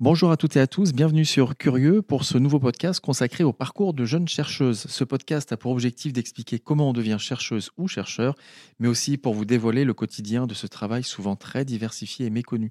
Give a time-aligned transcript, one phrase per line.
[0.00, 3.52] Bonjour à toutes et à tous, bienvenue sur Curieux pour ce nouveau podcast consacré au
[3.52, 4.86] parcours de jeunes chercheuses.
[4.88, 8.36] Ce podcast a pour objectif d'expliquer comment on devient chercheuse ou chercheur,
[8.78, 12.70] mais aussi pour vous dévoiler le quotidien de ce travail souvent très diversifié et méconnu.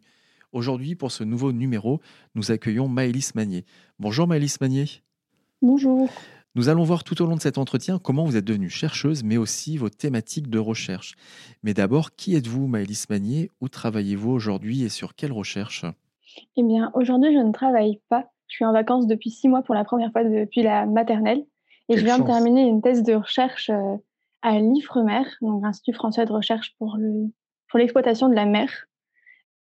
[0.54, 1.99] Aujourd'hui, pour ce nouveau numéro,
[2.34, 3.66] nous accueillons Maëlys Magnier.
[3.99, 4.88] Bonjour Maëlys Magnier.
[5.62, 6.09] Bonjour.
[6.55, 9.35] Nous allons voir tout au long de cet entretien comment vous êtes devenue chercheuse, mais
[9.35, 11.15] aussi vos thématiques de recherche.
[11.62, 13.52] Mais d'abord, qui êtes-vous Maëlys Magnier?
[13.59, 15.84] Où travaillez-vous aujourd'hui et sur quelle recherche
[16.55, 18.30] eh bien, aujourd'hui, je ne travaille pas.
[18.48, 21.40] Je suis en vacances depuis six mois pour la première fois depuis la maternelle.
[21.90, 22.27] Et Quelle je viens chance.
[22.27, 23.96] de terminer une thèse de recherche euh,
[24.41, 27.27] à l'IFREMER, donc l'Institut français de recherche pour le-
[27.70, 28.70] pour l'exploitation de la mer.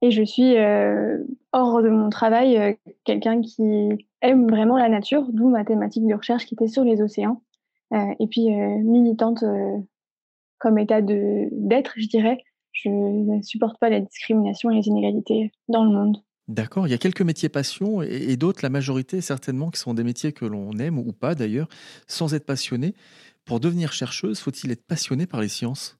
[0.01, 2.73] Et je suis, euh, hors de mon travail, euh,
[3.05, 3.89] quelqu'un qui
[4.21, 7.41] aime vraiment la nature, d'où ma thématique de recherche qui était sur les océans.
[7.94, 9.44] Euh, et puis, militante
[10.59, 12.44] comme état d'être, je dirais.
[12.73, 16.17] Je ne supporte pas la discrimination et les inégalités dans le monde.
[16.49, 20.03] D'accord, il y a quelques métiers passion et, d'autres, la majorité certainement, qui sont des
[20.03, 21.67] métiers que l'on aime ou pas d'ailleurs,
[22.08, 22.95] sans être passionné.
[23.45, 25.97] Pour devenir chercheuse, faut-il être passionné par les sciences?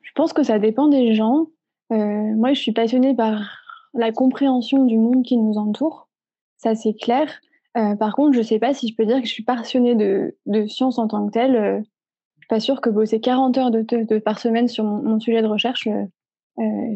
[0.00, 1.48] Je pense que ça dépend des gens.
[1.92, 3.58] Euh, moi, je suis passionnée par
[3.92, 6.08] la compréhension du monde qui nous entoure.
[6.56, 7.28] Ça, c'est clair.
[7.76, 9.94] Euh, par contre, je ne sais pas si je peux dire que je suis passionnée
[9.94, 11.56] de, de sciences en tant que telle.
[11.56, 15.20] Euh, je suis pas sûre que bosser 40 heures de, par semaine sur mon, mon
[15.20, 15.86] sujet de recherche,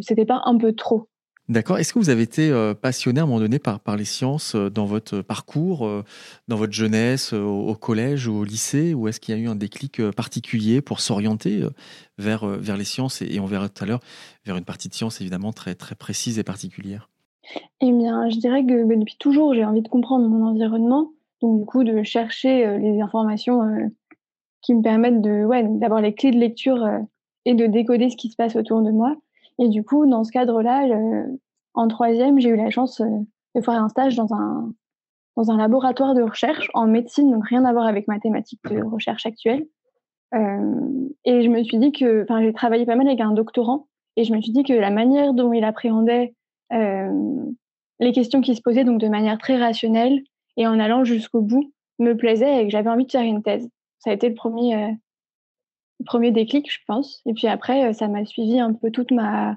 [0.02, 1.08] c'était pas un peu trop.
[1.48, 1.78] D'accord.
[1.78, 4.68] Est-ce que vous avez été euh, passionné à un moment donné par, les sciences euh,
[4.68, 6.02] dans votre parcours, euh,
[6.48, 9.54] dans votre jeunesse, au, collège ou au lycée Ou est-ce qu'il y a eu un
[9.54, 11.62] déclic particulier pour s'orienter
[12.18, 14.00] vers, vers les sciences et, on verra tout à l'heure
[14.44, 17.10] vers une partie de sciences évidemment très, très précise et particulière?
[17.80, 21.12] Eh bien, je dirais que ben, depuis toujours, j'ai envie de comprendre mon environnement.
[21.42, 23.60] Donc, du coup, de chercher les informations
[24.62, 26.84] qui me permettent de, ouais, d'avoir les clés de lecture
[27.44, 29.14] et de décoder ce qui se passe autour de moi.
[29.58, 30.86] Et du coup, dans ce cadre-là,
[31.74, 33.06] en troisième, j'ai eu la chance euh,
[33.54, 34.72] de faire un stage dans un,
[35.36, 38.82] dans un laboratoire de recherche en médecine, donc rien à voir avec ma thématique de
[38.82, 39.66] recherche actuelle.
[40.34, 43.86] Euh, et je me suis dit que, enfin, j'ai travaillé pas mal avec un doctorant,
[44.16, 46.34] et je me suis dit que la manière dont il appréhendait
[46.72, 47.44] euh,
[48.00, 50.22] les questions qui se posaient donc de manière très rationnelle
[50.56, 53.68] et en allant jusqu'au bout me plaisait et que j'avais envie de faire une thèse.
[53.98, 54.92] Ça a été le premier, euh,
[56.04, 57.22] premier déclic, je pense.
[57.26, 59.56] Et puis après, euh, ça m'a suivi un peu toute ma,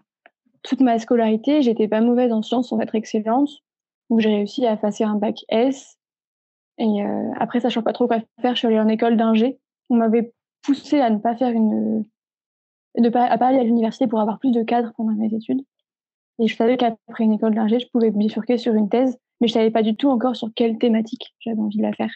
[0.63, 1.61] toute ma scolarité.
[1.61, 3.49] J'étais pas mauvaise en sciences sans être excellente.
[4.09, 5.97] Donc j'ai réussi à passer un bac S.
[6.77, 9.59] Et euh, après, sachant pas trop quoi faire, je suis allée en école d'ingé.
[9.89, 12.05] On m'avait poussé à ne pas faire une,
[12.97, 15.61] de pas, à pas aller à l'université pour avoir plus de cadres pendant mes études.
[16.39, 19.53] Et je savais qu'après une école d'ingé, je pouvais bifurquer sur une thèse, mais je
[19.53, 22.11] savais pas du tout encore sur quelle thématique j'avais envie de la faire.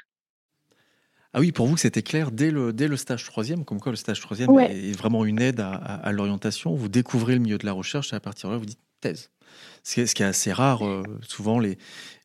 [1.33, 3.95] Ah oui, pour vous, c'était clair dès le, dès le stage troisième, comme quoi le
[3.95, 4.71] stage troisième Ouais.
[4.71, 6.75] est vraiment une aide à, à- à l'orientation.
[6.75, 9.31] Vous découvrez le milieu de la recherche et à partir de là, vous dites thèse.
[9.83, 10.85] Ce qui est, ce qui est assez rare.
[10.85, 11.77] euh, souvent, les,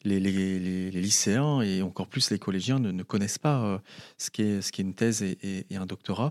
[0.05, 3.79] les, les- les- les lycéens et encore plus les collégiens ne, ne connaissent pas euh,
[4.19, 6.29] ce qu'est ce une thèse et, et- et un doctorat.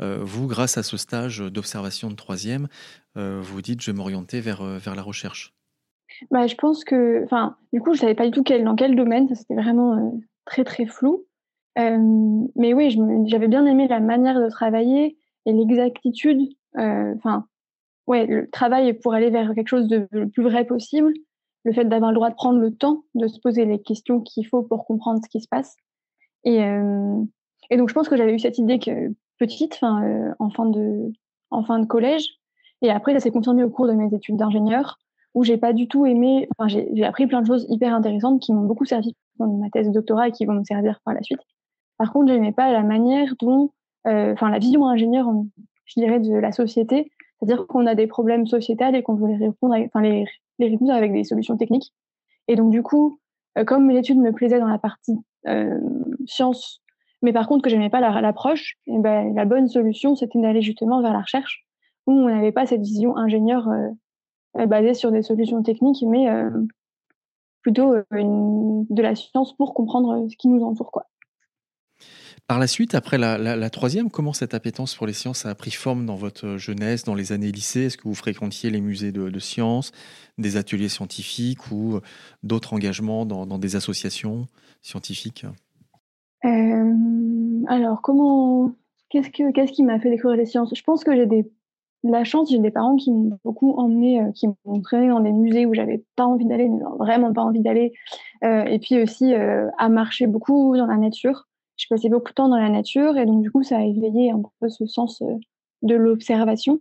[0.00, 2.68] Euh, vous, grâce à ce stage d'observation de troisième,
[3.16, 5.54] vous dites je vais m'orienter vers, vers la recherche.
[6.30, 8.96] Bah, je pense que, enfin, du coup, je savais pas du tout quel, dans quel
[8.96, 11.24] domaine, c'était vraiment très très flou.
[11.78, 12.96] Euh, mais oui,
[13.26, 16.40] j'avais bien aimé la manière de travailler et l'exactitude.
[16.78, 17.46] euh, Enfin,
[18.06, 21.12] ouais, le travail pour aller vers quelque chose de le plus vrai possible.
[21.64, 24.46] Le fait d'avoir le droit de prendre le temps de se poser les questions qu'il
[24.46, 25.74] faut pour comprendre ce qui se passe.
[26.44, 27.16] Et, euh,
[27.70, 30.66] et donc, je pense que j'avais eu cette idée que petite, enfin, euh, en fin
[30.66, 31.10] de,
[31.50, 32.28] en fin de collège.
[32.82, 34.98] Et après, ça s'est confirmé au cours de mes études d'ingénieur
[35.32, 36.46] où j'ai pas du tout aimé.
[36.56, 39.88] Enfin, j'ai appris plein de choses hyper intéressantes qui m'ont beaucoup servi dans ma thèse
[39.88, 41.40] de doctorat et qui vont me servir par la suite.
[41.98, 43.70] Par contre, j'aimais pas la manière dont,
[44.06, 45.30] euh, enfin, la vision ingénieure,
[45.86, 47.10] je dirais, de la société.
[47.38, 50.24] C'est-à-dire qu'on a des problèmes sociétals et qu'on veut les répondre, enfin, les,
[50.58, 51.92] les répondre avec des solutions techniques.
[52.48, 53.18] Et donc, du coup,
[53.58, 55.78] euh, comme l'étude me plaisait dans la partie euh,
[56.26, 56.80] sciences,
[57.22, 60.62] mais par contre que j'aimais pas la- l'approche, eh ben, la bonne solution, c'était d'aller
[60.62, 61.64] justement vers la recherche,
[62.06, 63.88] où on n'avait pas cette vision ingénieure euh,
[64.58, 66.50] euh, basée sur des solutions techniques, mais euh,
[67.62, 70.92] plutôt une- de la science pour comprendre ce qui nous entoure.
[70.92, 71.06] Quoi.
[72.46, 76.04] Par la suite, après la, troisième, comment cette appétence pour les sciences a pris forme
[76.04, 79.92] dans votre jeunesse, dans les années lycée Est-ce que vous fréquentiez les musées de, sciences,
[80.36, 82.00] des ateliers scientifiques ou
[82.42, 84.46] d'autres engagements dans, des associations
[84.82, 85.46] scientifiques?
[86.42, 88.74] Alors, comment
[89.14, 90.74] Qu'est-ce, que, qu'est-ce qui m'a fait découvrir les sciences?
[90.74, 91.48] Je pense que j'ai des
[92.02, 95.32] la chance, j'ai des parents qui m'ont beaucoup emmené, euh, qui m'ont traîné dans des
[95.32, 96.68] musées où j'avais pas envie d'aller,
[96.98, 97.92] vraiment pas envie d'aller.
[98.42, 101.48] Euh, et puis aussi euh, à marcher beaucoup dans la nature.
[101.76, 104.30] Je passais beaucoup de temps dans la nature et donc du coup ça a éveillé
[104.30, 105.22] un peu ce sens
[105.82, 106.80] de l'observation.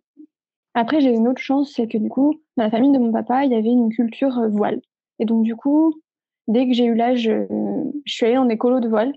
[0.75, 3.45] Après j'ai une autre chance, c'est que du coup dans la famille de mon papa
[3.45, 4.81] il y avait une culture voile.
[5.19, 5.99] Et donc du coup
[6.47, 9.13] dès que j'ai eu l'âge, je suis allée des colos de voile.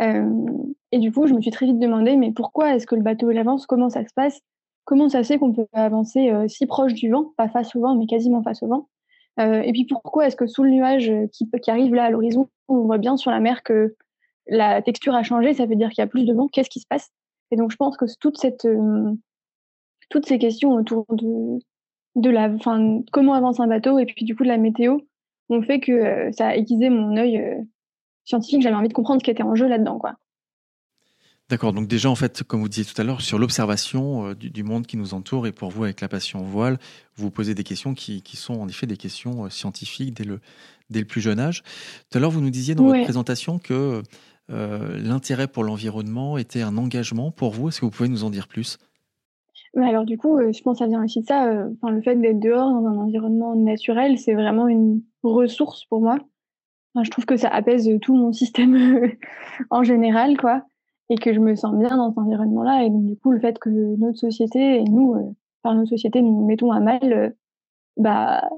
[0.00, 3.30] et du coup je me suis très vite demandé mais pourquoi est-ce que le bateau
[3.30, 3.66] il avance?
[3.66, 4.40] Comment ça se passe?
[4.84, 7.80] Comment ça se fait qu'on peut avancer euh, si proche du vent, pas face au
[7.80, 8.88] vent, mais quasiment face au vent
[9.40, 12.48] euh, Et puis pourquoi est-ce que sous le nuage euh, qui arrive là à l'horizon,
[12.68, 13.96] on voit bien sur la mer que
[14.46, 16.80] la texture a changé, ça veut dire qu'il y a plus de vent, qu'est-ce qui
[16.80, 17.10] se passe?
[17.50, 18.66] Et donc je pense que toute cette,
[20.10, 21.58] toutes ces questions autour de,
[22.16, 24.98] de la, enfin, comment avance un bateau et puis du coup de la météo
[25.50, 27.64] ont fait que ça a aiguisé mon œil
[28.24, 28.62] scientifique.
[28.62, 30.16] J'avais envie de comprendre ce qui était en jeu là-dedans, quoi.
[31.50, 34.62] D'accord, donc déjà en fait, comme vous disiez tout à l'heure, sur l'observation euh, du,
[34.62, 36.78] monde qui nous entoure, et pour vous avec la passion voile,
[37.16, 40.40] vous posez des questions qui, sont en effet des questions euh, scientifiques dès le,
[40.88, 41.62] dès le plus jeune âge.
[42.08, 44.02] Tout à l'heure, vous nous disiez dans votre présentation que euh,
[44.48, 47.68] l'intérêt pour l'environnement était un engagement pour vous?
[47.68, 48.78] Est-ce que vous pouvez nous en dire plus?
[49.76, 51.66] Alors du coup, je pense que ça vient aussi de ça.
[51.72, 56.18] Enfin, le fait d'être dehors dans un environnement naturel, c'est vraiment une ressource pour moi.
[57.02, 59.10] je trouve que ça apaise tout mon système
[59.70, 60.64] en général, quoi
[61.10, 62.84] et que je me sens bien dans cet environnement-là.
[62.84, 66.22] Et donc, du coup, le fait que notre société et nous, euh, par notre société,
[66.22, 67.30] nous mettons à mal, euh,
[67.96, 68.48] bah,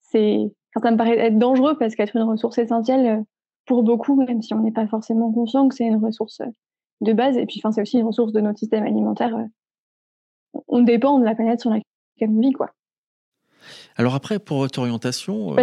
[0.00, 3.22] c'est, ça me paraît être dangereux parce qu'être une ressource essentielle euh,
[3.68, 6.40] pour beaucoup, même si on n'est pas forcément conscient que c'est une ressource
[7.02, 7.36] de base.
[7.36, 9.36] Et puis, enfin, c'est aussi une ressource de notre système alimentaire.
[10.66, 11.84] On dépend de la planète sur laquelle
[12.22, 12.70] on vit, quoi.
[14.00, 15.56] Alors après, pour votre orientation,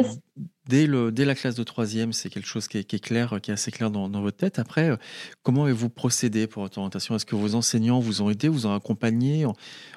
[0.68, 3.54] dès, le, dès la classe de troisième, c'est quelque chose qui est, clair, qui est
[3.54, 4.60] assez clair dans, votre tête.
[4.60, 4.98] Après, euh,
[5.42, 7.16] comment avez-vous procédé pour votre orientation?
[7.16, 9.46] Est-ce que vos enseignants vous ont aidé, vous ont accompagné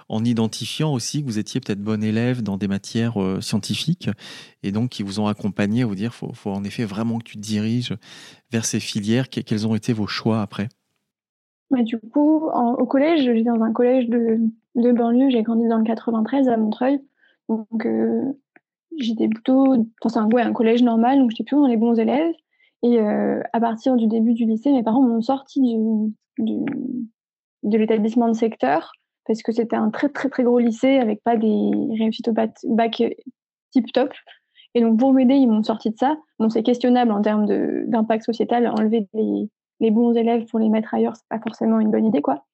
[0.09, 4.09] en, identifiant aussi que vous étiez peut-être bon élève dans des matières euh, scientifiques
[4.63, 7.25] et donc qui vous ont accompagné à vous dire faut, faut en effet vraiment que
[7.25, 7.97] tu te diriges
[8.53, 10.69] vers ces filières Quels ont été vos choix après?
[11.73, 14.39] Du coup, au collège, j'étais dans un collège de,
[14.77, 17.01] de banlieue, j'ai grandi dans le 93 à Montreuil.
[17.49, 18.33] Donc, euh,
[18.99, 19.75] j'étais plutôt,
[20.07, 22.35] c'est un, un collège normal, donc j'étais plutôt dans les bons élèves.
[22.83, 25.77] Et euh, à partir du début du lycée, mes parents m'ont sorti
[26.39, 28.93] de l'établissement de secteur
[29.29, 33.03] parce que c'était un très très très gros lycée avec pas des réussites au bac
[33.71, 34.13] tip top.
[34.75, 36.17] Et donc pour m'aider, ils m'ont sorti de ça.
[36.39, 37.47] Bon, c'est questionnable en termes
[37.87, 38.67] d'impact sociétal.
[38.67, 42.47] Enlever les, bons élèves pour les mettre ailleurs, c'est pas forcément une bonne idée, quoi.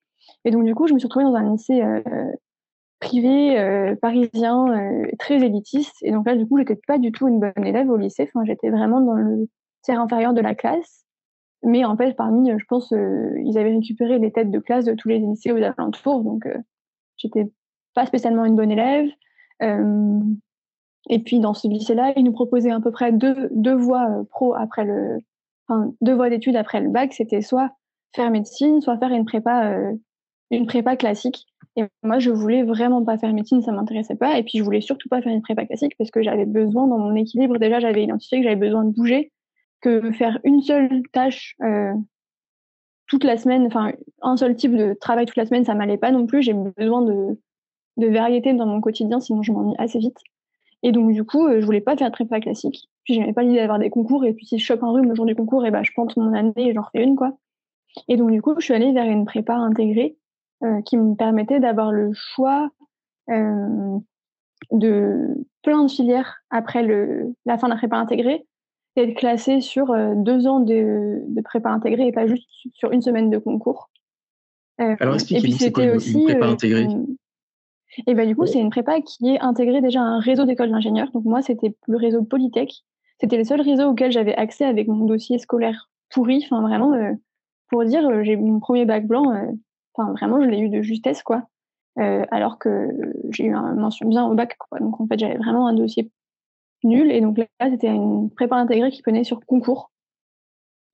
[0.45, 2.03] Et donc du coup, je me suis retrouvée dans un lycée euh,
[3.01, 5.97] privé euh, parisien euh, très élitiste.
[6.03, 8.29] Et donc là, du coup, j'étais pas du tout une bonne élève au lycée.
[8.35, 9.49] Enfin, j'étais vraiment dans le
[9.83, 11.05] tiers inférieur de la classe.
[11.63, 14.95] Mais en fait, parmi, je pense, euh, ils avaient récupéré les têtes de classe de
[14.95, 16.23] tous les lycées aux alentours.
[16.23, 16.47] Donc,
[17.17, 17.51] j'étais
[17.95, 19.09] pas spécialement une bonne élève.
[21.09, 24.55] et puis, dans ce lycée-là, ils nous proposaient à peu près deux, deux voies pro
[24.55, 25.19] après le,
[25.69, 27.15] enfin, deux voies d'études après le bac.
[27.15, 27.71] C'était soit
[28.15, 29.75] faire médecine, soit faire une prépa,
[30.51, 31.47] une prépa classique.
[31.77, 34.39] Et moi, je voulais vraiment pas faire médecine, ça m'intéressait pas.
[34.39, 36.99] Et puis, je voulais surtout pas faire une prépa classique parce que j'avais besoin, dans
[36.99, 39.33] mon équilibre, déjà, j'avais identifié que j'avais besoin de bouger,
[39.81, 41.93] que faire une seule tâche euh,
[43.07, 46.13] toute la semaine, enfin, un seul type de travail toute la semaine, ça m'allait pas
[46.13, 46.43] non plus.
[46.43, 47.39] J'ai besoin de,
[47.97, 50.19] de variété dans mon quotidien, sinon je m'ennuie assez vite.
[50.85, 52.89] Et donc, du coup, euh, je voulais pas faire de prépa classique.
[53.05, 54.25] Puis, j'aimais pas l'idée d'avoir des concours.
[54.25, 56.17] Et puis, si je chope un rhume le jour du concours, et ben, je pente
[56.17, 57.37] mon année et j'en refais une, quoi.
[58.09, 60.17] Et donc, du coup, je suis allée vers une prépa intégrée
[60.63, 62.71] euh, qui me permettait d'avoir le choix
[63.29, 63.99] euh,
[64.71, 68.47] de plein de filières après le, la fin de la prépa intégrée
[68.95, 72.93] et d'être classée sur euh, deux ans de, de, prépa intégrée et pas juste sur
[72.93, 73.91] une semaine de concours.
[74.79, 76.87] Alors expliquez-moi, c'est quoi aussi, une prépa intégrée?
[78.07, 80.71] et ben, du coup, c'est une prépa qui est intégrée déjà à un réseau d'écoles
[80.71, 81.11] d'ingénieurs.
[81.11, 82.85] Donc moi, c'était le réseau Polytech.
[83.21, 86.43] C'était le seul réseau auquel j'avais accès avec mon dossier scolaire pourri.
[86.45, 86.93] Enfin, vraiment,
[87.69, 89.33] pour dire, j'ai mon premier bac blanc,
[89.95, 91.45] Enfin, vraiment, je l'ai eu de justesse, quoi.
[91.99, 92.89] Euh, alors que
[93.31, 94.81] j'ai eu une mention bien au bac, quoi.
[94.81, 96.11] Donc, en fait, j'avais vraiment un dossier
[96.83, 97.11] nul.
[97.11, 99.91] Et donc là, c'était une prépa intégrée qui prenait sur concours.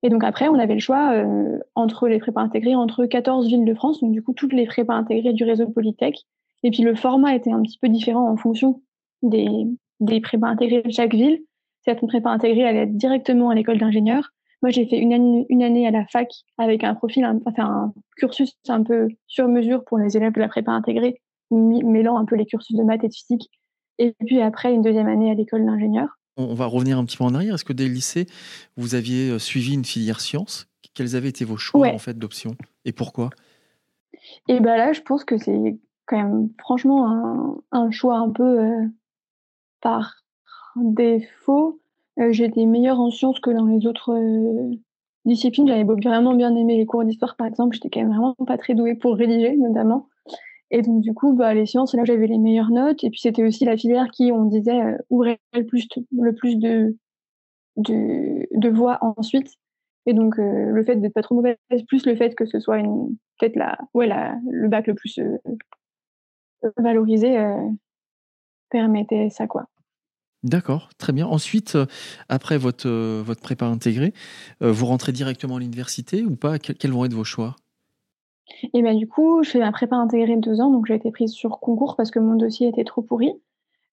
[0.03, 3.65] Et donc après, on avait le choix euh, entre les prépas intégrées, entre 14 villes
[3.65, 6.25] de France, donc du coup, toutes les prépas intégrées du réseau Polytech.
[6.63, 8.81] Et puis le format était un petit peu différent en fonction
[9.21, 9.67] des,
[9.99, 11.43] des prépas intégrées de chaque ville.
[11.81, 14.31] Cette prépa intégrée allait être directement à l'école d'ingénieur,
[14.61, 17.93] Moi, j'ai fait une année, une année à la fac avec un profil, enfin un
[18.17, 22.35] cursus un peu sur mesure pour les élèves de la prépa intégrée, mêlant un peu
[22.35, 23.49] les cursus de maths et de physique.
[23.97, 26.09] Et puis après, une deuxième année à l'école d'ingénieur.
[26.37, 27.55] On va revenir un petit peu en arrière.
[27.55, 28.25] Est-ce que dès le lycée,
[28.77, 32.93] vous aviez suivi une filière sciences Quels avaient été vos choix en fait d'options et
[32.93, 33.31] pourquoi?
[34.47, 38.59] Et ben là, je pense que c'est quand même franchement un, un choix un peu
[38.59, 38.87] euh,
[39.81, 40.23] par
[40.75, 41.81] défaut.
[42.19, 44.71] Euh, j'étais meilleure en sciences que dans les autres euh,
[45.25, 45.67] disciplines.
[45.67, 47.75] J'avais vraiment bien aimé les cours d'histoire, par exemple.
[47.75, 50.07] J'étais quand même vraiment pas très douée pour rédiger, notamment.
[50.71, 53.03] Et donc, du coup, bah, les sciences, là, j'avais les meilleures notes.
[53.03, 55.87] Et puis, c'était aussi la filière qui, on disait, euh, ouvrait le plus,
[56.17, 56.97] le plus de,
[57.77, 58.69] de, de
[59.17, 59.55] ensuite.
[60.07, 63.15] Et donc, le fait d'être pas trop mauvaise, plus le fait que ce soit une,
[63.39, 65.19] peut-être la, ouais, la, le bac le plus
[66.77, 67.37] valorisé,
[68.69, 69.67] permettait ça, quoi.
[70.43, 71.27] D'accord, très bien.
[71.27, 71.85] Ensuite, euh,
[72.27, 74.13] après votre, euh, votre prépa intégrée,
[74.63, 76.57] euh, vous rentrez directement à l'université ou pas?
[76.57, 77.55] Quels vont être vos choix?
[78.73, 81.11] Et ben, du coup, je fais ma prépa intégrée de deux ans, donc j'ai été
[81.11, 83.31] prise sur concours parce que mon dossier était trop pourri.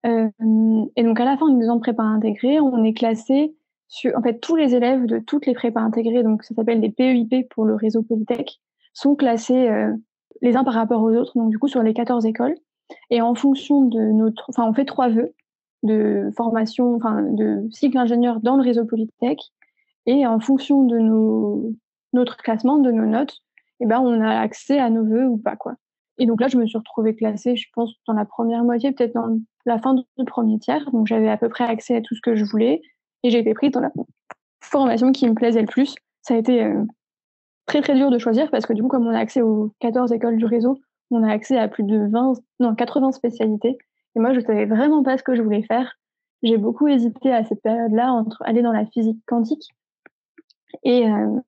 [0.05, 3.55] et donc, à la fin de deux ans de prépa intégrée, on est classé
[3.89, 4.17] sur.
[4.17, 7.49] En fait, tous les élèves de toutes les prépas intégrées, donc ça s'appelle des PEIP
[7.51, 8.59] pour le réseau Polytech,
[8.95, 9.69] sont classés
[10.41, 12.55] les uns par rapport aux autres, donc du coup, sur les 14 écoles.
[13.11, 14.47] Et en fonction de notre.
[14.49, 15.35] Enfin, on fait trois vœux
[15.83, 19.41] de formation, enfin de cycle ingénieur dans le réseau Polytech.
[20.07, 21.75] Et en fonction de nos,
[22.13, 23.39] notre classement, de nos notes,
[23.81, 25.57] eh ben, on a accès à nos vœux ou pas.
[25.57, 25.75] quoi.
[26.19, 29.15] Et donc là, je me suis retrouvée classée, je pense, dans la première moitié, peut-être
[29.15, 30.91] dans la fin du premier tiers.
[30.93, 32.83] Donc j'avais à peu près accès à tout ce que je voulais.
[33.23, 33.93] Et j'ai été prise dans la
[34.61, 35.95] formation qui me plaisait le plus.
[36.23, 36.83] Ça a été euh,
[37.67, 40.13] très très dur de choisir parce que du coup, comme on a accès aux 14
[40.13, 40.79] écoles du réseau,
[41.11, 43.79] on a accès à plus de 20, non, 80 spécialités.
[44.19, 45.97] Et moi, je savais vraiment pas ce que je voulais faire.
[46.43, 49.71] J'ai beaucoup hésité à cette période-là entre aller dans la physique quantique
[50.83, 51.41] et, euh,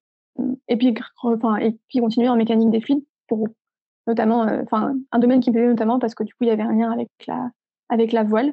[0.68, 3.48] et, puis, enfin, et puis continuer en mécanique des fluides pour
[4.06, 6.52] notamment, euh, enfin, un domaine qui me plaisait notamment parce que du coup, il y
[6.52, 7.50] avait un lien avec la,
[7.88, 8.52] avec la voile.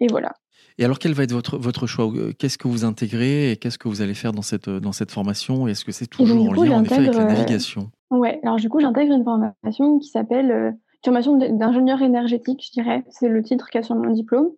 [0.00, 0.32] Et voilà.
[0.76, 2.10] Et alors, quel va être votre, votre choix?
[2.38, 5.68] Qu'est-ce que vous intégrez et qu'est-ce que vous allez faire dans cette, dans cette formation?
[5.68, 7.90] Est-ce que c'est toujours en lien en effet, avec la euh, navigation?
[8.10, 13.04] Ouais, alors du coup, j'intègre une formation qui s'appelle formation d'ingénieur énergétique, je dirais.
[13.10, 14.50] C'est le titre qu'il y a sur mon diplôme,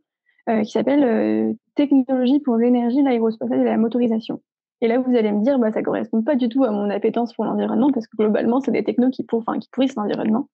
[0.48, 4.40] euh, qui s'appelle euh, Technologie pour l'énergie, l'aérospatiale et la motorisation.
[4.80, 7.34] Et là, vous allez me dire, bah, ça correspond pas du tout à mon appétence
[7.34, 10.48] pour l'environnement, parce que globalement, c'est des technos qui, pour, qui pourrissent l'environnement.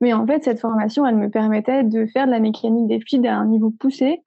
[0.00, 3.26] Mais en fait, cette formation, elle me permettait de faire de la mécanique des fluides
[3.26, 4.22] à un niveau poussé.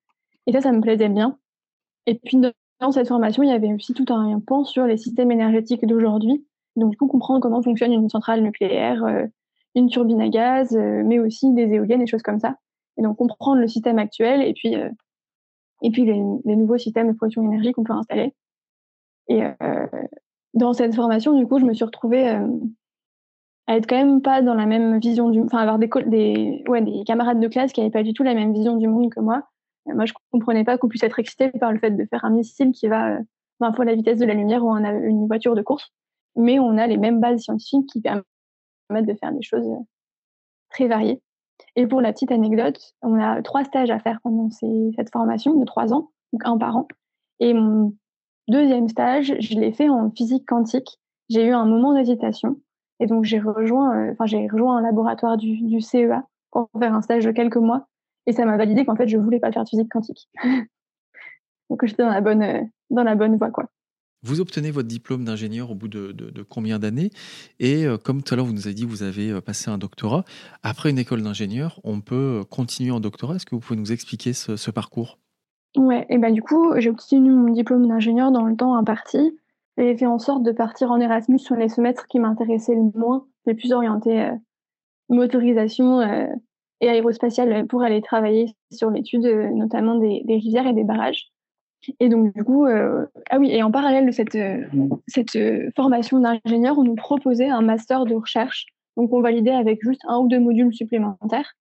[0.47, 1.37] Et ça, ça me plaisait bien.
[2.05, 2.37] Et puis,
[2.79, 6.45] dans cette formation, il y avait aussi tout un pan sur les systèmes énergétiques d'aujourd'hui.
[6.77, 9.25] Donc, du coup, comprendre comment fonctionne une centrale nucléaire, euh,
[9.75, 12.55] une turbine à gaz, euh, mais aussi des éoliennes, des choses comme ça.
[12.97, 14.89] Et donc comprendre le système actuel et puis, euh,
[15.81, 18.33] et puis les, nouveaux systèmes de production d'énergie qu'on peut installer.
[19.27, 19.87] Et euh,
[20.53, 22.27] dans cette formation, du coup, je me suis retrouvée
[23.67, 26.81] à être quand même pas dans la même vision du, enfin avoir des, des, ouais,
[26.81, 29.21] des camarades de classe qui n'avaient pas du tout la même vision du monde que
[29.21, 29.43] moi.
[29.85, 32.71] Moi, je comprenais pas qu'on puisse être excité par le fait de faire un missile
[32.71, 33.17] qui va
[33.61, 35.91] 20 fois la vitesse de la lumière ou une voiture de course,
[36.35, 38.25] mais on a les mêmes bases scientifiques qui permettent
[39.01, 39.83] de faire des choses euh,
[40.69, 41.21] très variées.
[41.75, 45.65] Et pour la petite anecdote, on a trois stages à faire pendant cette formation de
[45.65, 46.87] trois ans, donc un par an.
[47.39, 47.95] Et mon
[48.47, 50.99] deuxième stage, je l'ai fait en physique quantique.
[51.29, 52.57] J'ai eu un moment d'hésitation.
[52.99, 57.01] Et donc, j'ai rejoint, euh, enfin, j'ai rejoint un laboratoire du, CEA pour faire un
[57.01, 57.87] stage de quelques mois.
[58.27, 60.29] Et ça m'a validé qu'en fait, je voulais pas faire de physique quantique.
[61.69, 63.65] donc, j'étais dans la bonne, euh, dans la bonne voie, quoi.
[64.23, 67.09] Vous obtenez votre diplôme d'ingénieur au bout de, combien d'années
[67.59, 69.79] Et euh, comme tout à l'heure, vous nous avez dit, vous avez euh, passé un
[69.79, 70.23] doctorat.
[70.61, 73.35] Après une école d'ingénieur, on peut continuer en doctorat.
[73.35, 75.17] Est-ce que vous pouvez nous expliquer ce, parcours?
[75.75, 79.39] Ouais, et ben du coup, j'ai obtenu mon diplôme d'ingénieur dans le temps imparti.
[79.77, 83.25] J'ai fait en sorte de partir en Erasmus sur les semestres qui m'intéressaient le moins,
[83.47, 84.35] les plus orientés euh,
[85.09, 86.01] motorisation
[86.79, 89.25] et aérospatiale pour aller travailler sur l'étude
[89.55, 91.31] notamment des rivières et des barrages.
[91.99, 94.63] Et donc, du coup, euh, ah oui, et en parallèle de cette, euh,
[95.35, 98.65] euh, formation d'ingénieur, on nous proposait un master de recherche.
[98.97, 101.53] Donc, on validait avec juste un ou deux modules supplémentaires.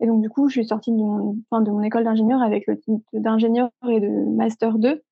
[0.00, 2.66] Et donc, du coup, je suis sortie de mon, enfin, de mon école d'ingénieur avec
[2.66, 5.02] le titre d'ingénieur et de master 2.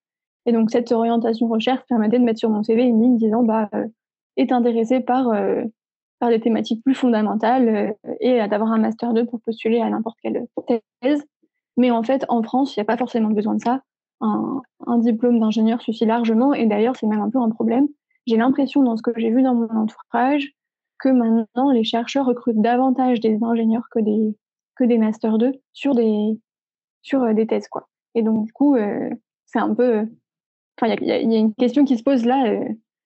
[0.46, 3.70] Et donc, cette orientation recherche permettait de mettre sur mon CV une ligne disant, bah,
[4.36, 5.30] est intéressé par,
[6.18, 10.46] par des thématiques plus fondamentales et d'avoir un master 2 pour postuler à n'importe quelle
[11.02, 11.22] thèse.
[11.76, 13.82] Mais en fait, en France, il n'y a pas forcément besoin de ça
[14.20, 16.52] un, diplôme d'ingénieur suffit largement.
[16.54, 17.88] Et d'ailleurs, c'est même un peu un problème.
[18.26, 20.52] J'ai l'impression, dans ce que j'ai vu dans mon entourage,
[20.98, 24.36] que maintenant, les chercheurs recrutent davantage des ingénieurs que des,
[24.76, 26.38] que des Master 2 sur des,
[27.02, 27.68] sur euh, des thèses.
[27.68, 27.88] Quoi.
[28.14, 29.08] Et donc, du coup, euh,
[29.46, 30.06] c'est un peu
[30.80, 32.58] enfin, il y, a une question qui se pose là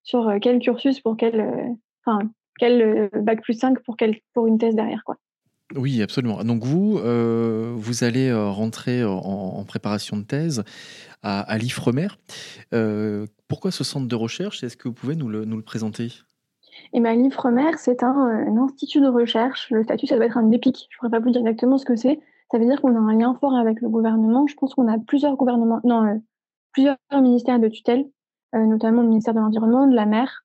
[0.05, 2.21] sur quel cursus pour quel, enfin,
[2.59, 5.17] quel bac plus 5 pour, quel, pour une thèse derrière, quoi.
[5.75, 6.45] Oui, absolument.
[6.45, 10.63] Donc vous, vous allez rentrer en, préparation de thèse
[11.23, 12.09] à, l'IFREMER.
[13.49, 14.63] pourquoi ce centre de recherche?
[14.63, 16.13] Est-ce que vous pouvez nous le, présenter?
[16.93, 19.71] Et ma l'IFREMER, c'est un, institut de recherche.
[19.71, 20.87] Le statut, ça doit être un EPIC.
[20.91, 22.21] Je ne pourrais pas vous dire exactement ce que c'est.
[22.51, 24.47] Ça veut dire qu'on a un lien fort avec le gouvernement.
[24.47, 26.15] Je pense qu'on a plusieurs gouvernements, non, euh,
[26.73, 28.09] plusieurs ministères de tutelle,
[28.55, 30.45] euh, notamment le ministère de l'Environnement, de la mer,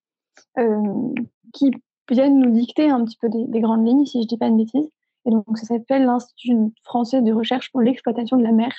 [0.57, 1.13] euh,
[1.53, 1.71] qui
[2.09, 4.55] viennent nous dicter un petit peu des, grandes lignes, si je ne dis pas de
[4.55, 4.89] bêtises.
[5.29, 8.73] Et donc, ça s'appelle l'Institut français de recherche pour l'exploitation de la mer.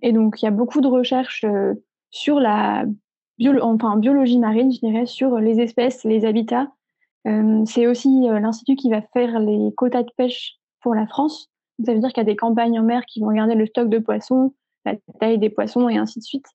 [0.00, 1.44] et donc, il y a beaucoup de recherches
[2.10, 2.86] sur la
[3.60, 6.72] enfin, biologie marine, je dirais, sur les espèces, les habitats.
[7.26, 11.50] Euh, c'est aussi euh, l'Institut qui va faire les quotas de pêche pour la France.
[11.84, 13.88] Ça veut dire qu'il y a des campagnes en mer qui vont regarder le stock
[13.88, 16.46] de poissons, la taille des poissons et ainsi de suite,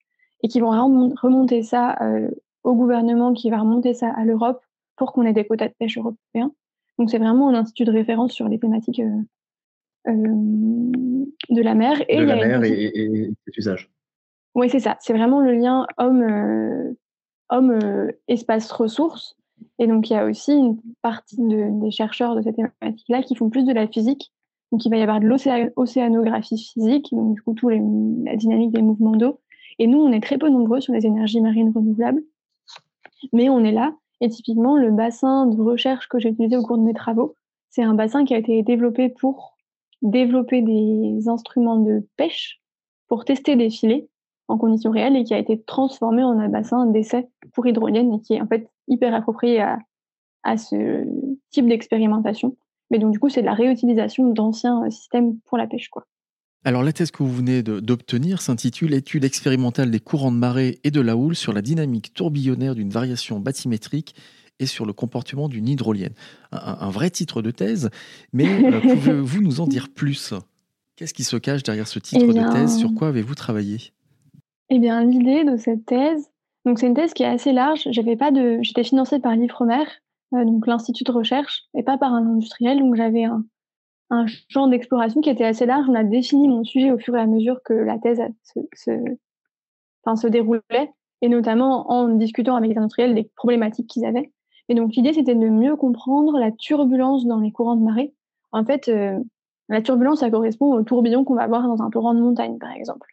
[0.43, 2.29] et qui vont remonter ça euh,
[2.63, 4.61] au gouvernement, qui va remonter ça à l'Europe
[4.95, 6.51] pour qu'on ait des quotas de pêche européens.
[6.97, 9.01] Donc c'est vraiment un institut de référence sur les thématiques
[10.05, 13.89] de la mer et de la mer et, et, usages.
[14.55, 14.97] Oui, c'est ça.
[15.01, 16.93] C'est vraiment le lien homme, euh,
[17.49, 19.37] homme euh, espace ressources.
[19.79, 23.49] Et donc, il y a aussi une partie des chercheurs de cette thématique-là qui font
[23.49, 24.31] plus de la physique.
[24.71, 28.81] Donc, il va y avoir de l'océanographie physique, donc du coup, tout la dynamique des
[28.81, 29.39] mouvements d'eau.
[29.79, 32.23] Et nous, on est très peu nombreux sur les énergies marines renouvelables,
[33.33, 33.93] mais on est là.
[34.21, 37.35] Et typiquement, le bassin de recherche que j'ai utilisé au cours de mes travaux,
[37.69, 39.57] c'est un bassin qui a été développé pour
[40.01, 42.61] développer des instruments de pêche,
[43.07, 44.07] pour tester des filets
[44.47, 48.21] en conditions réelles et qui a été transformé en un bassin d'essai pour hydrolienne et
[48.21, 49.79] qui est en fait hyper approprié à,
[50.43, 51.03] à ce
[51.49, 52.55] type d'expérimentation.
[52.91, 55.89] Mais donc du coup, c'est de la réutilisation d'anciens systèmes pour la pêche.
[55.89, 56.05] Quoi.
[56.65, 60.89] Alors la thèse que vous venez d'obtenir s'intitule Étude expérimentale des courants de marée et
[60.89, 64.15] de la houle sur la dynamique tourbillonnaire d'une variation bathymétrique
[64.59, 66.15] et sur le comportement d'une hydrolienne.
[66.51, 67.91] Un, vrai titre de thèse,
[68.33, 70.33] mais euh, pouvez-vous nous en dire plus?
[70.95, 72.79] Qu'est-ce qui se cache derrière ce titre eh de thèse?
[72.79, 73.91] Sur quoi avez-vous travaillé?
[74.69, 76.31] Eh bien, l'idée de cette thèse,
[76.65, 77.87] donc c'est une thèse qui est assez large.
[77.91, 79.85] J'avais pas de, j'étais financée par l'IFREMER,
[80.33, 82.79] euh, donc l'institut de recherche, et pas par un industriel.
[82.79, 83.43] Donc j'avais un,
[84.09, 85.85] un champ d'exploration qui était assez large.
[85.89, 88.21] On a défini mon sujet au fur et à mesure que la thèse
[88.73, 88.91] se,
[90.03, 90.91] enfin, se déroulait,
[91.21, 94.31] et notamment en discutant avec les industriels des problématiques qu'ils avaient.
[94.69, 98.13] Et donc l'idée, c'était de mieux comprendre la turbulence dans les courants de marée.
[98.51, 99.19] En fait, euh,
[99.69, 102.71] la turbulence, ça correspond au tourbillon qu'on va avoir dans un torrent de montagne, par
[102.71, 103.09] exemple.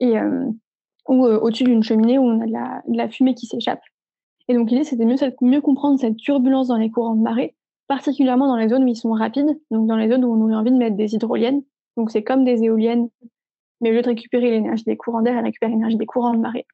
[0.00, 0.46] Et, euh,
[1.08, 3.82] ou euh, au-dessus d'une cheminée où on a de la, fumée qui s'échappe.
[4.48, 7.54] Et donc l'idée, c'était mieux, mieux comprendre cette turbulence dans les courants de marée,
[7.90, 10.54] particulièrement dans les zones où ils sont rapides, donc dans les zones où on aurait
[10.54, 11.64] envie de mettre des hydroliennes.
[11.96, 13.08] Donc c'est comme des éoliennes,
[13.80, 16.38] mais au lieu de récupérer l'énergie des courants d'air, elle récupère l'énergie des courants de
[16.38, 16.66] marée.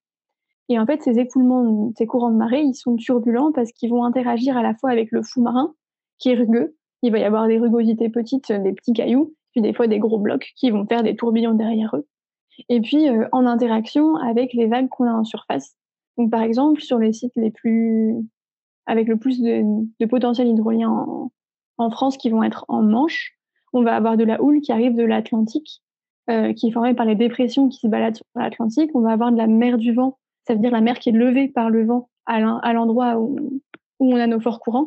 [0.68, 4.05] Et en fait, ces écoulements, ces courants de marée, ils sont turbulents parce qu'ils vont
[4.05, 5.74] interagir à la fois avec le fond marin,
[6.18, 6.76] qui est rugueux.
[7.00, 10.18] Il va y avoir des rugosités petites, des petits cailloux, puis des fois des gros
[10.18, 12.07] blocs qui vont faire des tourbillons derrière eux
[12.68, 15.76] et puis euh, en interaction avec les vagues qu'on a en surface.
[16.16, 18.16] Donc par exemple, sur les sites les plus
[18.87, 21.33] avec le plus de, potentiel hydrolien en,
[21.79, 23.37] en, France qui vont être en Manche,
[23.72, 25.83] on va avoir de la houle qui arrive de l'Atlantique,
[26.31, 28.90] euh, qui est formée par les dépressions qui se baladent sur l'Atlantique.
[28.94, 31.12] On va avoir de la mer du vent, ça veut dire la mer qui est
[31.12, 33.61] levée par le vent à l'endroit où,
[34.01, 34.87] où on a nos forts courants.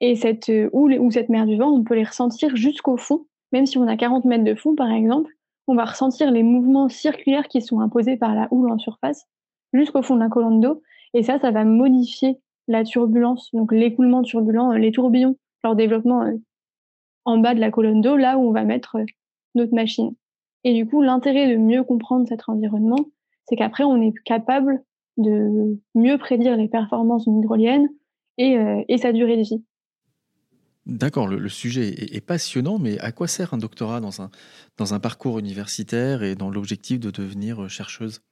[0.00, 3.26] Et cette euh, houle ou cette mer du vent, on peut les ressentir jusqu'au fond,
[3.52, 5.30] même si on a 40 mètres de fond, par exemple
[5.66, 9.26] on va ressentir les mouvements circulaires qui sont imposés par la houle en surface
[9.72, 10.82] jusqu'au fond de la colonne d'eau.
[11.14, 16.22] Et ça, ça va modifier la turbulence, donc l'écoulement turbulent, euh, les tourbillons, leur développement
[16.22, 16.36] euh,
[17.24, 19.04] en bas de la colonne d'eau, là où on va mettre euh,
[19.54, 20.14] notre machine.
[20.64, 23.08] Et du coup, l'intérêt de mieux comprendre cet environnement,
[23.48, 24.82] c'est qu'après, on est capable
[25.16, 27.88] de mieux prédire les performances d'une hydrolienne
[28.38, 29.62] et, sa durée de vie.
[30.86, 34.30] D'accord, le, sujet est, passionnant, mais à quoi sert un doctorat dans un,
[34.78, 38.22] dans un parcours universitaire et dans l'objectif de devenir chercheuse?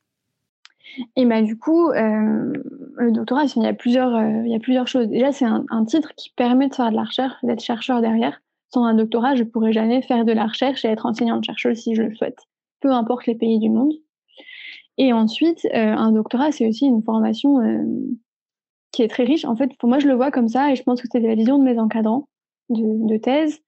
[1.16, 2.52] Et bah, du coup, euh,
[2.96, 5.08] le doctorat, il y, a plusieurs, euh, il y a plusieurs choses.
[5.08, 8.40] Déjà, c'est un, titre qui permet de faire de la recherche, d'être chercheur derrière.
[8.72, 12.02] Sans un doctorat, je pourrais jamais faire de la recherche et être enseignante-chercheuse si je
[12.02, 12.38] le souhaite,
[12.80, 13.92] peu importe les pays du monde.
[14.96, 17.58] Et ensuite, un doctorat, c'est aussi une formation
[18.92, 19.44] qui est très riche.
[19.44, 21.34] En fait, pour moi, je le vois comme ça et je pense que c'est la
[21.34, 22.28] vision de mes encadrants
[22.70, 23.60] de, thèse,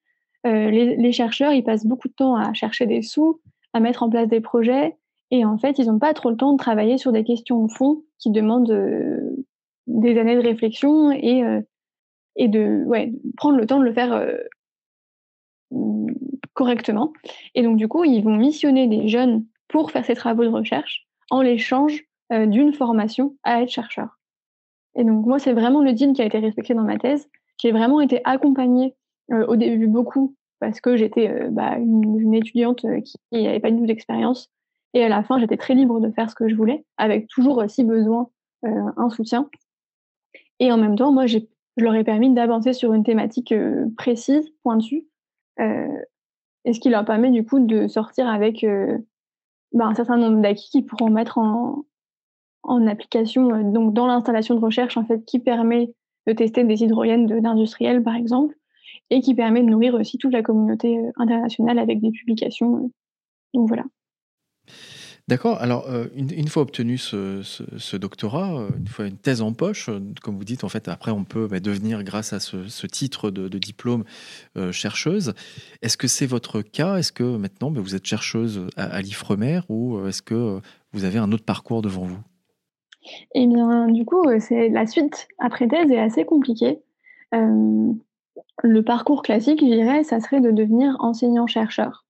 [0.47, 3.41] euh, les, chercheurs, ils passent beaucoup de temps à chercher des sous,
[3.73, 4.97] à mettre en place des projets,
[5.33, 7.73] et en fait, ils n'ont pas trop le temps de travailler sur des questions de
[7.73, 9.35] fond qui demandent euh,
[9.87, 11.63] des années de réflexion et, euh,
[12.37, 12.85] et de
[13.39, 14.29] prendre le temps de le faire
[16.53, 17.15] correctement.
[17.55, 21.07] Et donc, du coup, ils vont missionner des jeunes pour faire ces travaux de recherche
[21.31, 24.19] en l'échange d'une formation à être chercheur.
[24.97, 27.27] Et donc, moi, c'est vraiment le deal qui a été respecté dans ma thèse.
[27.59, 28.95] J'ai vraiment été accompagnée
[29.31, 34.51] au début beaucoup parce que j'étais bah, une, étudiante qui n'avait pas du tout d'expérience.
[34.95, 37.63] Et à la fin, j'étais très libre de faire ce que je voulais, avec toujours,
[37.69, 38.29] si besoin,
[38.63, 39.49] un soutien.
[40.59, 41.39] Et en même temps, moi, je
[41.79, 43.55] leur ai permis d'avancer sur une thématique
[43.97, 45.07] précise, pointue,
[45.59, 48.65] et ce qui leur permet du coup de sortir avec
[49.73, 51.85] bah, un certain nombre d'acquis qu'ils pourront mettre en,
[52.87, 55.95] application donc dans l'installation de recherche en fait qui permet
[56.27, 58.55] de tester des hydroliennes d'industriels par exemple
[59.11, 62.91] et qui permet de nourrir aussi toute la communauté internationale avec des publications.
[63.53, 63.85] Donc voilà.
[65.29, 65.61] D'accord.
[65.61, 70.01] Alors, euh, une, fois obtenu ce, doctorat, euh, une fois une thèse en poche, euh,
[70.23, 73.59] comme vous dites, en fait, après, on peut bah, devenir, grâce à ce, titre de,
[73.59, 74.05] diplôme,
[74.73, 75.35] chercheuse.
[75.81, 76.97] Est-ce que c'est votre cas?
[76.97, 80.61] Est-ce que maintenant, bah, vous êtes chercheuse à, l'IFREMER ou est-ce que
[80.93, 82.21] vous avez un autre parcours devant vous?
[83.35, 86.81] Eh bien, du coup, c'est la suite après thèse est assez compliquée.
[87.33, 92.05] le parcours classique, je dirais, ça serait de devenir enseignant-chercheur.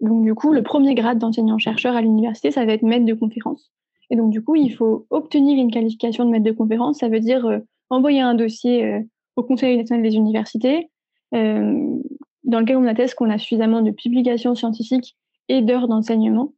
[0.00, 3.72] Donc, du coup, le premier grade d'enseignant-chercheur à l'université, ça va être maître de conférence.
[4.10, 6.98] Et donc, du coup, il faut obtenir une qualification de maître de conférence.
[6.98, 7.58] Ça veut dire euh,
[7.90, 9.00] envoyer un dossier euh,
[9.36, 10.90] au Conseil national des universités,
[11.34, 12.00] euh,
[12.44, 15.16] dans lequel on atteste qu'on a suffisamment de publications scientifiques
[15.48, 16.52] et d'heures d'enseignement.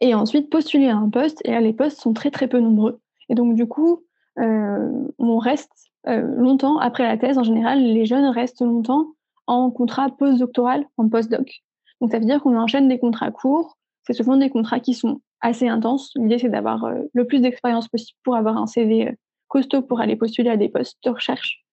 [0.00, 1.40] Et ensuite, postuler à un poste.
[1.44, 3.00] Et là, les postes sont très, très peu nombreux.
[3.28, 4.02] Et donc, du coup,
[4.36, 9.06] on reste longtemps, après la thèse, en général, les jeunes restent longtemps
[9.46, 11.62] en contrat postdoctoral, en postdoc.
[12.02, 13.78] Donc ça veut dire qu'on enchaîne des contrats courts.
[14.02, 16.10] C'est souvent des contrats qui sont assez intenses.
[16.16, 19.12] L'idée, c'est d'avoir euh, le plus d'expérience possible pour avoir un CV euh,
[19.46, 21.64] costaud pour aller postuler à des postes de recherche,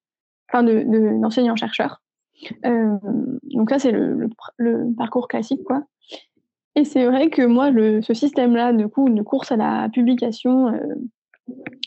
[0.48, 2.04] enfin d'enseignant-chercheur.
[2.64, 2.98] Euh,
[3.56, 4.30] donc ça, c'est le,
[4.96, 5.84] parcours classique, quoi.
[6.76, 8.86] Et c'est vrai que moi, ce système-là, de
[9.24, 10.72] course à la publication,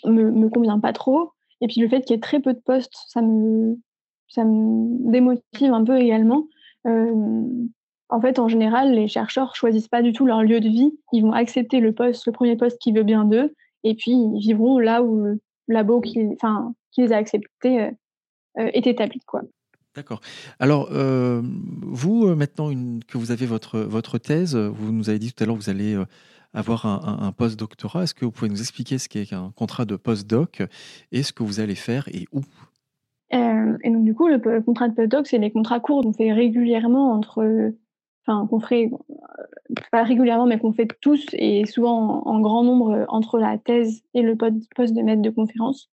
[0.04, 1.30] me, me convient pas trop.
[1.60, 3.78] Et puis le fait qu'il y ait très peu de postes, ça me,
[4.26, 6.48] ça me démotive un peu également
[8.12, 10.92] en fait, en général, les chercheurs choisissent pas du tout leur lieu de vie.
[11.12, 14.38] Ils vont accepter le poste, le premier poste qui veut bien d'eux, et puis ils
[14.38, 17.90] vivront là où le labo qui, enfin, qui les a acceptés euh,
[18.58, 19.40] euh, est établi, quoi.
[19.96, 20.20] D'accord.
[20.58, 21.40] Alors, euh,
[21.80, 22.70] vous, maintenant
[23.08, 25.70] que vous avez votre, votre thèse, vous nous avez dit tout à l'heure que vous
[25.70, 25.98] allez
[26.52, 28.04] avoir un, un, post-doctorat.
[28.04, 30.62] Est-ce que vous pouvez nous expliquer ce qu'est un contrat de post-doc
[31.12, 32.40] et ce que vous allez faire et où?
[33.84, 36.32] Et donc, du coup, le, le contrat de post-doc, c'est les contrats courts qu'on fait
[36.32, 37.72] régulièrement entre
[38.26, 38.90] qu'on ferait
[39.90, 44.02] pas régulièrement, mais qu'on fait tous et souvent en, grand nombre euh, entre la thèse
[44.14, 45.90] et le poste de maître de conférence.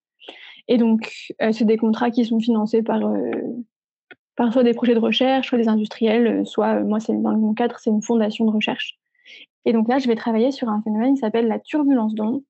[0.68, 3.32] Et donc, euh, c'est des contrats qui sont financés par, euh,
[4.36, 7.78] par soit des projets de recherche, soit des industriels, soit, moi, c'est dans mon cadre,
[7.80, 9.00] c'est une fondation de recherche.
[9.66, 12.44] Et donc là, je vais travailler sur un phénomène qui s'appelle la turbulence d'onde.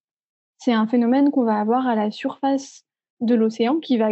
[0.57, 2.85] C'est un phénomène qu'on va avoir à la surface
[3.21, 4.09] de l'océan, qui va,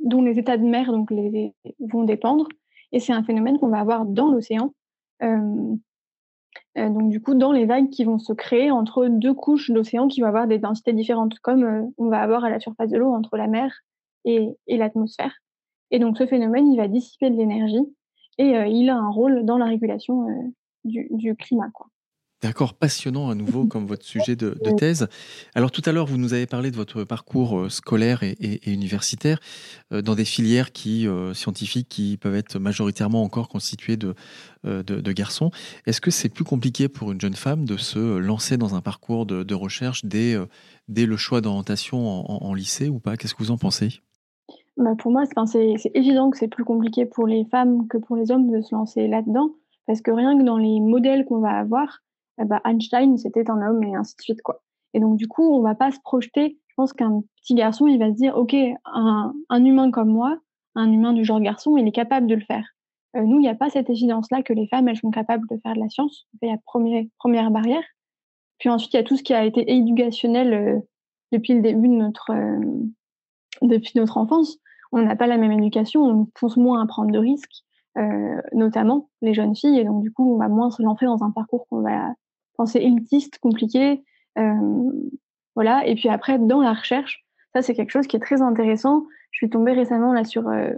[0.00, 2.48] dont les états de mer donc les, vont dépendre.
[2.92, 4.83] Et c'est un phénomène qu'on va avoir dans l'océan euh, euh,
[5.20, 10.20] donc du coup, dans les vagues qui vont se créer entre deux couches d'océan qui
[10.20, 13.36] vont avoir des densités différentes, comme on va avoir à la surface de l'eau entre
[13.36, 13.72] la mer
[14.24, 15.34] et, l'atmosphère.
[15.90, 17.86] Et donc ce phénomène, il va dissiper de l'énergie
[18.38, 20.26] et il a un rôle dans la régulation
[20.84, 21.70] du, climat.
[22.42, 25.08] D'accord, passionnant à nouveau comme votre sujet de, thèse.
[25.54, 29.38] Alors tout à l'heure, vous nous avez parlé de votre parcours euh, scolaire et, universitaire
[29.92, 34.14] euh, dans des filières euh, scientifiques qui peuvent être majoritairement encore constituées de,
[35.12, 35.50] garçons.
[35.86, 39.24] Est-ce que c'est plus compliqué pour une jeune femme de se lancer dans un parcours
[39.24, 40.36] de, recherche dès,
[40.88, 43.16] dès le choix d'orientation en, lycée ou pas?
[43.16, 44.02] Qu'est-ce que vous en pensez?
[44.76, 48.30] Bah Pour moi, c'est évident que c'est plus compliqué pour les femmes que pour les
[48.30, 49.50] hommes de se lancer là-dedans,
[49.86, 52.03] parce que rien que dans les modèles qu'on va avoir,
[52.40, 54.62] eh ben, Einstein, c'était un homme et ainsi de suite, quoi.
[54.94, 56.58] Et donc, du coup, on va pas se projeter.
[56.68, 60.38] Je pense qu'un petit garçon, il va se dire, OK, un, humain comme moi,
[60.76, 62.64] un humain du genre garçon, il est capable de le faire.
[63.16, 65.56] Euh, nous, il n'y a pas cette évidence-là que les femmes, elles sont capables de
[65.62, 66.26] faire de la science.
[66.42, 67.82] Il y a première, première barrière.
[68.58, 70.80] Puis ensuite, il y a tout ce qui a été éducationnel euh,
[71.32, 72.60] depuis le début de notre, euh,
[73.62, 74.58] depuis notre enfance.
[74.92, 77.64] On n'a pas la même éducation, on pense moins à prendre de risques,
[78.52, 79.80] notamment les jeunes filles.
[79.80, 82.14] Et donc, du coup, on va moins se lancer dans un parcours qu'on va
[82.64, 84.02] c'est élitiste, compliqué.
[84.38, 84.90] Euh,
[85.54, 85.86] voilà.
[85.86, 89.04] Et puis après, dans la recherche, ça, c'est quelque chose qui est très intéressant.
[89.30, 90.48] Je suis tombée récemment là sur.
[90.48, 90.70] Euh,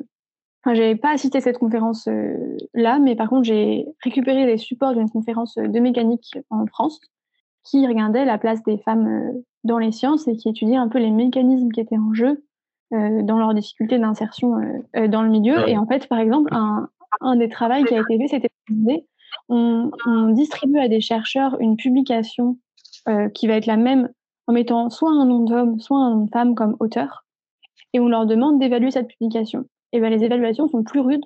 [0.64, 4.58] enfin, j'avais pas assisté à cette conférence euh, là, mais par contre, j'ai récupéré les
[4.58, 7.00] supports d'une conférence de mécanique en France
[7.64, 11.10] qui regardait la place des femmes dans les sciences et qui étudiait un peu les
[11.10, 12.44] mécanismes qui étaient en jeu
[12.92, 14.52] dans leur difficulté d'insertion
[14.94, 15.68] dans le milieu.
[15.68, 16.88] Et en fait, par exemple, un,
[17.20, 18.50] un des travaux qui a été fait, c'était
[19.48, 19.90] on,
[20.32, 22.59] distribue à des chercheurs une publication
[23.09, 24.11] euh, qui va être la même
[24.46, 27.24] en mettant soit un nom d'homme, soit un nom de femme comme auteur,
[27.92, 29.64] et on leur demande d'évaluer cette publication.
[29.92, 31.24] Et ben les évaluations sont plus rudes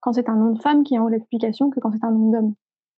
[0.00, 1.92] quand c'est un nom de femme qui est en haut de la publication que quand
[1.92, 2.54] c'est un nom d'homme.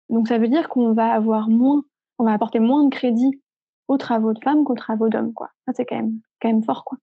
[0.08, 1.82] Donc ça veut dire qu'on va avoir moins,
[2.18, 3.40] on va apporter moins de crédit
[3.88, 5.50] aux travaux de femmes qu'aux travaux d'hommes, quoi.
[5.66, 6.98] Ça c'est quand même, quand même fort, quoi.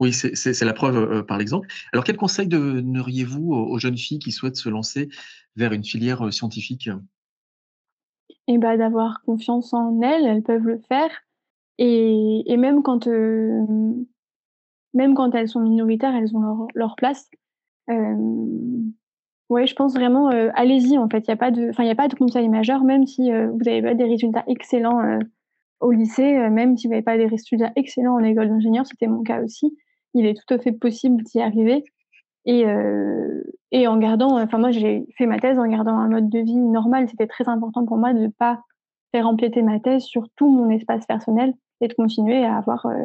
[0.00, 1.68] Oui, c'est la preuve euh, par l'exemple.
[1.92, 5.10] Alors, quel conseil donneriez-vous aux, jeunes filles qui souhaitent se lancer
[5.56, 6.88] vers une filière euh, scientifique?
[8.46, 11.10] Et ben d'avoir confiance en elles, elles peuvent le faire.
[11.78, 13.64] Et, même quand euh,
[14.94, 17.30] elles sont minoritaires, elles ont leur, place.
[17.88, 18.16] Euh,
[19.48, 21.20] ouais, je pense vraiment, euh, allez-y en fait.
[21.20, 23.82] Il n'y a pas de, a pas de conseil majeur, même si euh, vous n'avez
[23.82, 25.18] pas des résultats excellents euh,
[25.80, 29.22] au lycée, même si vous n'avez pas des résultats excellents en école d'ingénieur, c'était mon
[29.22, 29.76] cas aussi
[30.14, 31.84] il est tout à fait possible d'y arriver.
[32.46, 36.28] Et, euh, et en gardant, enfin moi j'ai fait ma thèse en gardant un mode
[36.28, 37.08] de vie normal.
[37.08, 38.62] C'était très important pour moi de ne pas
[39.12, 43.04] faire empiéter ma thèse sur tout mon espace personnel et de continuer à avoir euh,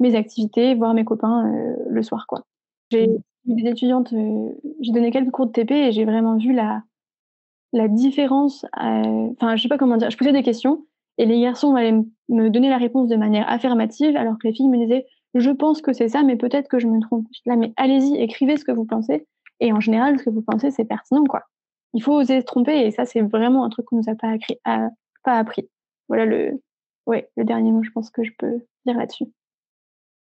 [0.00, 2.26] mes activités, voir mes copains euh, le soir.
[2.28, 2.42] quoi.
[2.90, 4.12] J'ai eu des étudiantes,
[4.80, 6.82] j'ai donné quelques cours de TP et j'ai vraiment vu la,
[7.72, 8.64] la différence.
[8.76, 10.10] Enfin, je sais pas comment dire.
[10.10, 10.84] Je posais des questions
[11.18, 14.68] et les garçons allaient me donner la réponse de manière affirmative, alors que les filles
[14.68, 15.06] me disaient
[15.40, 17.26] je pense que c'est ça, mais peut-être que je me trompe.
[17.44, 19.26] Là, mais allez-y, écrivez ce que vous pensez.
[19.60, 21.42] Et en général, ce que vous pensez, c'est pertinent, quoi.
[21.94, 24.28] Il faut oser se tromper, et ça, c'est vraiment un truc qu'on nous a pas,
[24.34, 24.88] appris- à-
[25.24, 25.68] pas appris.
[26.08, 26.60] Voilà le,
[27.06, 29.24] ouais, le dernier mot, je pense que je peux dire là-dessus.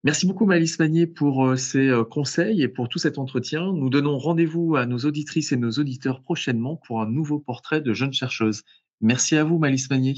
[0.04, 3.72] Merci beaucoup, Malice Magnier, pour euh, ces euh, conseils et pour tout cet entretien.
[3.72, 7.94] Nous donnons rendez-vous à nos auditrices et nos auditeurs prochainement pour un nouveau portrait de
[7.94, 8.62] jeune chercheuse.
[9.00, 10.14] Merci à vous, Malice Magnier.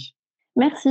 [0.56, 0.90] Merci.